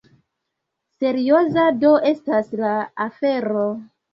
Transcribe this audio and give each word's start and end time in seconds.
Serioza 1.03 1.67
do 1.83 1.93
estas 2.15 2.51
la 2.65 2.75
afero! 3.09 3.71